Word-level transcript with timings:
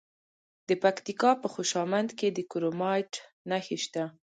د 0.67 0.69
پکتیکا 0.83 1.31
په 1.41 1.47
خوشامند 1.53 2.09
کې 2.19 2.27
د 2.31 2.39
کرومایټ 2.51 3.13
نښې 3.49 3.77
شته. 3.83 4.03